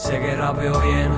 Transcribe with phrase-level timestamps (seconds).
[0.00, 1.12] Sé que rapeo bien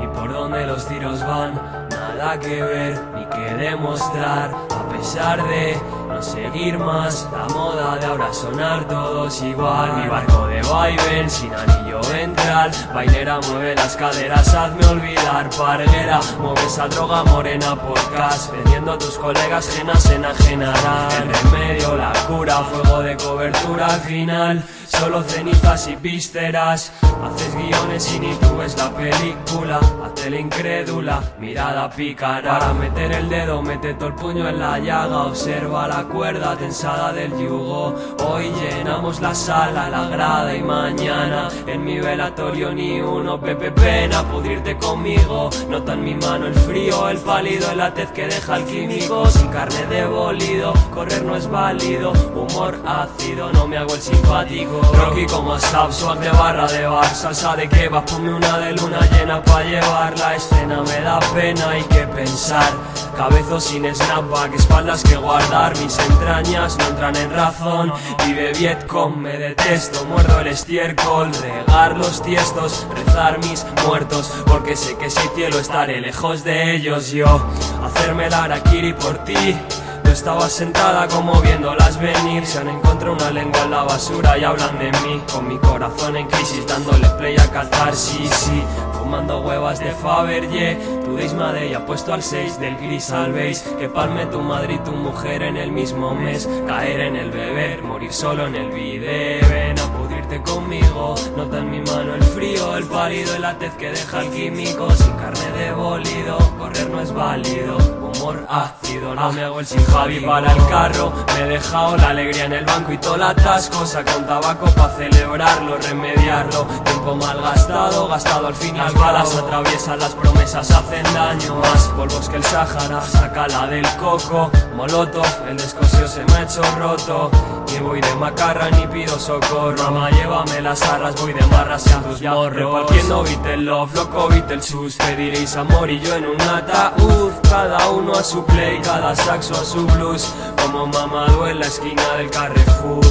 [0.00, 1.56] y por donde los tiros van,
[1.90, 5.76] nada que ver ni que demostrar, a pesar de
[6.18, 7.28] no seguir más.
[7.32, 9.96] La moda de ahora sonar todos igual.
[9.96, 16.62] Mi barco de vaivén sin anillo ventral, bailera mueve las caderas, hazme olvidar, parguera, mueve
[16.66, 21.08] esa droga morena podcast, vendiendo a tus colegas genas enajenarán.
[21.22, 24.64] El remedio, la cura, fuego de cobertura al final.
[24.88, 26.92] Solo cenizas y vísceras.
[27.22, 29.80] Haces guiones y ni tú ves la película.
[30.04, 34.78] Hazte la incrédula, mirada pícara Para meter el dedo, mete todo el puño en la
[34.78, 35.24] llaga.
[35.24, 37.94] Observa la cuerda tensada del yugo.
[38.26, 43.40] Hoy llenamos la sala, la grada y mañana En mi velatorio ni uno.
[43.40, 45.50] Pepe pena pudrirte conmigo.
[45.68, 49.26] Nota en mi mano el frío, el pálido El tez que deja el químico.
[49.30, 52.12] Sin carne de bolido, correr no es válido.
[52.34, 54.80] Humor ácido, no me hago el simpático.
[54.94, 57.14] Rocky como Asap, swag de barra de bar.
[57.14, 60.18] Salsa de kebab, ponme una de luna llena pa' llevar.
[60.18, 62.72] La escena Me da pena, hay que pensar.
[63.16, 67.92] Cabezo sin snapback, espaldas que guardar entrañas no entran en razón.
[68.26, 74.96] Vive Vietcong, me detesto Muerdo el estiércol, regar los tiestos Rezar mis muertos Porque sé
[74.96, 77.10] que si cielo estaré lejos de ellos.
[77.10, 77.40] Yo,
[77.84, 79.56] hacerme la harakiri por ti
[80.02, 82.46] Tú estabas sentada como viéndolas venir.
[82.46, 86.16] Se han encontrado una lengua en la basura y hablan de mí Con mi corazón
[86.16, 88.62] en crisis dándole play a catarsis sí,
[89.08, 90.76] Fumando huevas de Fabergé.
[91.02, 94.78] Tu de ya puesto al 6 del gris al beige Que palme tu madre y
[94.80, 96.46] tu mujer en el mismo mes.
[96.66, 101.80] Caer en el beber, morir solo en el video Ven a conmigo Nota en mi
[101.80, 104.90] mano el frío, el pálido, el tez que deja el químico.
[104.90, 107.76] Sin carne de bolido, correr no es válido.
[107.78, 111.12] Humor ácido, no me hago el sin Javi para el carro.
[111.34, 113.86] Me he dejado la alegría en el banco y todo el atasco.
[113.86, 116.66] Saca un tabaco para celebrarlo, remediarlo.
[116.84, 118.76] Tiempo mal gastado, gastado al fin.
[118.78, 121.54] Al balas atraviesan las promesas, hacen daño.
[121.56, 124.50] Más polvos que el Sahara, saca la del coco.
[124.74, 127.30] Molotov, el descosio se me ha hecho roto.
[127.72, 129.90] Ni voy de macarra ni pido socorro.
[129.90, 132.54] Mamá, llévame las arras, voy de marras a tus morros.
[132.54, 134.96] Repartiendo Beatle Love, loco Beatle Sus.
[134.96, 139.64] Pediréis amor y yo en un ataúd Cada uno a su play, cada saxo a
[139.64, 140.32] su blues.
[140.62, 143.04] Como mamado en la esquina del Carrefour.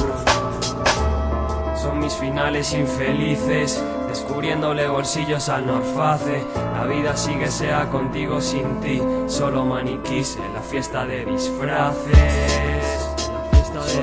[1.80, 6.44] Son mis finales infelices Descubriéndole bolsillos al Norface.
[6.74, 12.67] La vida sigue sea contigo sin ti Solo maniquís en la fiesta de disfraces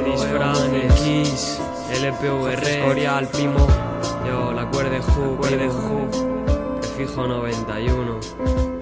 [0.04, 1.62] Fiesta de disfraces
[2.02, 3.68] LPVR Escorial, primo.
[4.28, 6.80] Yo, la cuerde Ju, cuerde Ju.
[6.82, 8.75] Prefijo 91